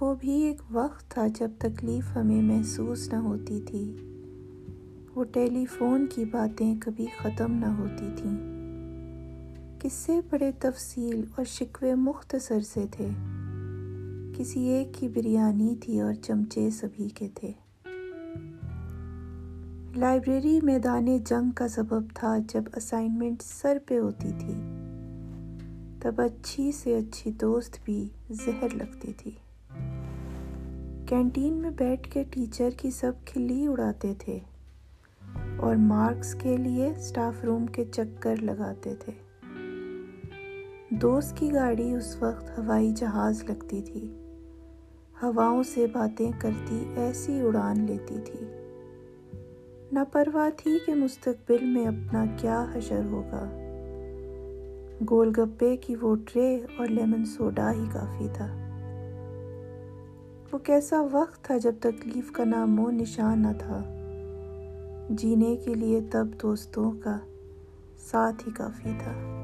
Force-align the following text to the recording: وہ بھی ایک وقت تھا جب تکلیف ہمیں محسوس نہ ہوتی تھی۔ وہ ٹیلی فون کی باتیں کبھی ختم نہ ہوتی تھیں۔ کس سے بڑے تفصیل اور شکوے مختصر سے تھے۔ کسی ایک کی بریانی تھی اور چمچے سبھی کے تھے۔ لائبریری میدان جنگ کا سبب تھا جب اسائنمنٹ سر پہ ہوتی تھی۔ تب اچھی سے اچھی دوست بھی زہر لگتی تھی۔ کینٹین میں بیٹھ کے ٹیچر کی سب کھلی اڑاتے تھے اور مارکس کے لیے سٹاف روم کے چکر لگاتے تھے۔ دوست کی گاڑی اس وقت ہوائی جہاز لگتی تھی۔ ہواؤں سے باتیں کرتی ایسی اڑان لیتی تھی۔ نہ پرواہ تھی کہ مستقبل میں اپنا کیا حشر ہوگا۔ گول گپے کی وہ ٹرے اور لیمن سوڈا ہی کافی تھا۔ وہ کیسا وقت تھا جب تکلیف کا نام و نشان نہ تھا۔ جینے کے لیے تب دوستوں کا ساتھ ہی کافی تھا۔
وہ 0.00 0.14
بھی 0.14 0.30
ایک 0.30 0.62
وقت 0.70 1.10
تھا 1.10 1.26
جب 1.26 1.50
تکلیف 1.58 2.16
ہمیں 2.16 2.42
محسوس 2.42 3.12
نہ 3.12 3.16
ہوتی 3.16 3.60
تھی۔ 3.66 3.96
وہ 5.14 5.24
ٹیلی 5.24 5.64
فون 5.66 6.06
کی 6.14 6.24
باتیں 6.24 6.74
کبھی 6.80 7.06
ختم 7.18 7.52
نہ 7.52 7.66
ہوتی 7.66 8.08
تھیں۔ 8.16 8.52
کس 9.80 9.92
سے 9.92 10.20
بڑے 10.30 10.50
تفصیل 10.58 11.24
اور 11.36 11.44
شکوے 11.44 11.94
مختصر 11.94 12.60
سے 12.60 12.84
تھے۔ 12.90 13.08
کسی 14.36 14.60
ایک 14.60 14.94
کی 14.94 15.08
بریانی 15.08 15.76
تھی 15.80 16.00
اور 16.00 16.14
چمچے 16.14 16.70
سبھی 16.70 17.08
کے 17.08 17.28
تھے۔ 17.34 17.52
لائبریری 19.96 20.60
میدان 20.62 21.18
جنگ 21.18 21.50
کا 21.50 21.68
سبب 21.68 22.02
تھا 22.14 22.36
جب 22.48 22.62
اسائنمنٹ 22.76 23.42
سر 23.42 23.78
پہ 23.86 23.98
ہوتی 23.98 24.30
تھی۔ 24.38 24.54
تب 26.00 26.20
اچھی 26.20 26.72
سے 26.72 26.96
اچھی 26.96 27.30
دوست 27.30 27.76
بھی 27.84 28.08
زہر 28.30 28.68
لگتی 28.72 29.12
تھی۔ 29.12 29.30
کینٹین 31.12 31.54
میں 31.54 31.70
بیٹھ 31.70 32.10
کے 32.10 32.24
ٹیچر 32.30 32.70
کی 32.76 32.90
سب 32.90 33.12
کھلی 33.26 33.66
اڑاتے 33.66 34.12
تھے 34.18 34.38
اور 35.56 35.76
مارکس 35.76 36.34
کے 36.34 36.56
لیے 36.56 36.92
سٹاف 36.96 37.44
روم 37.44 37.66
کے 37.66 37.84
چکر 37.84 38.36
لگاتے 38.36 38.94
تھے۔ 38.94 39.12
دوست 40.90 41.36
کی 41.36 41.52
گاڑی 41.52 41.92
اس 41.92 42.22
وقت 42.22 42.58
ہوائی 42.58 42.92
جہاز 42.92 43.44
لگتی 43.44 43.82
تھی۔ 43.82 44.12
ہواؤں 45.22 45.62
سے 45.62 45.86
باتیں 45.92 46.32
کرتی 46.38 46.84
ایسی 46.96 47.40
اڑان 47.40 47.86
لیتی 47.86 48.16
تھی۔ 48.24 48.46
نہ 49.92 50.00
پرواہ 50.12 50.50
تھی 50.56 50.78
کہ 50.86 50.94
مستقبل 50.94 51.64
میں 51.64 51.86
اپنا 51.86 52.24
کیا 52.36 52.66
حشر 52.74 53.04
ہوگا۔ 53.04 53.44
گول 55.10 55.32
گپے 55.38 55.76
کی 55.76 55.94
وہ 56.00 56.16
ٹرے 56.16 56.58
اور 56.78 56.86
لیمن 56.86 57.24
سوڈا 57.24 57.72
ہی 57.72 57.84
کافی 57.92 58.28
تھا۔ 58.32 58.71
وہ 60.52 60.58
کیسا 60.58 61.06
وقت 61.12 61.44
تھا 61.44 61.58
جب 61.58 61.74
تکلیف 61.80 62.32
کا 62.32 62.44
نام 62.44 62.80
و 62.80 62.90
نشان 62.90 63.42
نہ 63.42 63.48
تھا۔ 63.58 63.82
جینے 65.10 65.56
کے 65.56 65.74
لیے 65.74 66.00
تب 66.10 66.26
دوستوں 66.42 66.92
کا 67.04 67.18
ساتھ 67.98 68.48
ہی 68.48 68.52
کافی 68.52 68.90
تھا۔ 68.98 69.41